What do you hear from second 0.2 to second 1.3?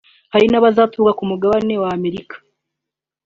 hari n’abazaturuka ku